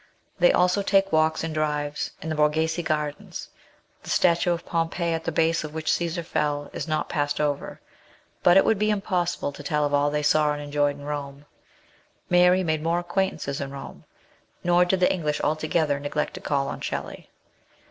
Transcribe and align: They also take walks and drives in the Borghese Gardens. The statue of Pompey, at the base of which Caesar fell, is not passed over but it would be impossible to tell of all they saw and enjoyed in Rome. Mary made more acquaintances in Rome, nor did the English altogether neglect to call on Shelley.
They 0.39 0.51
also 0.51 0.81
take 0.81 1.11
walks 1.11 1.43
and 1.43 1.53
drives 1.53 2.09
in 2.23 2.29
the 2.29 2.33
Borghese 2.35 2.81
Gardens. 2.83 3.49
The 4.01 4.09
statue 4.09 4.51
of 4.51 4.65
Pompey, 4.65 5.13
at 5.13 5.25
the 5.25 5.31
base 5.31 5.63
of 5.63 5.75
which 5.75 5.91
Caesar 5.91 6.23
fell, 6.23 6.71
is 6.73 6.87
not 6.87 7.07
passed 7.07 7.39
over 7.39 7.79
but 8.41 8.57
it 8.57 8.65
would 8.65 8.79
be 8.79 8.89
impossible 8.89 9.51
to 9.51 9.61
tell 9.61 9.85
of 9.85 9.93
all 9.93 10.09
they 10.09 10.23
saw 10.23 10.53
and 10.53 10.59
enjoyed 10.63 10.95
in 10.97 11.05
Rome. 11.05 11.45
Mary 12.31 12.63
made 12.63 12.81
more 12.81 12.97
acquaintances 12.97 13.61
in 13.61 13.69
Rome, 13.69 14.03
nor 14.63 14.85
did 14.85 15.01
the 15.01 15.13
English 15.13 15.39
altogether 15.41 15.99
neglect 15.99 16.33
to 16.33 16.41
call 16.41 16.67
on 16.67 16.81
Shelley. 16.81 17.29